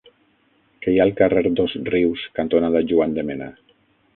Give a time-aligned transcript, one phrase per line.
[0.85, 3.53] Què hi ha al carrer Dosrius cantonada Juan de Mena?